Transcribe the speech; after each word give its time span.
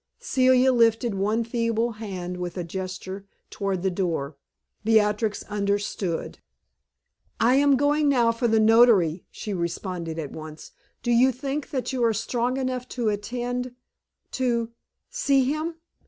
Celia 0.17 0.73
lifted 0.73 1.13
one 1.13 1.43
feeble 1.43 1.91
hand 1.91 2.37
with 2.37 2.57
a 2.57 2.63
gesture 2.63 3.27
toward 3.51 3.83
the 3.83 3.91
door. 3.91 4.35
Beatrix 4.83 5.43
understood. 5.43 6.39
"I 7.39 7.53
am 7.57 7.77
going 7.77 8.09
now 8.09 8.31
for 8.31 8.47
the 8.47 8.59
notary," 8.59 9.25
she 9.29 9.53
responded 9.53 10.17
at 10.17 10.31
once. 10.31 10.71
"Do 11.03 11.11
you 11.11 11.31
think 11.31 11.69
that 11.69 11.93
you 11.93 12.03
are 12.03 12.13
strong 12.15 12.57
enough 12.57 12.89
to 12.97 13.09
attend 13.09 13.75
to 14.31 14.71
see 15.11 15.43
him?" 15.43 15.75